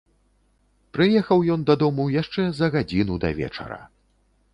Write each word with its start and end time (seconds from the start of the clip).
Прыехаў 0.97 1.43
ён 1.55 1.65
дадому 1.69 2.05
яшчэ 2.21 2.45
за 2.61 2.71
гадзіну 2.77 3.19
да 3.27 3.31
вечара. 3.41 3.79